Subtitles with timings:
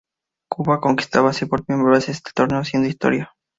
[0.49, 3.35] Cuba conquistaba así por primera vez este torneo, haciendo historia.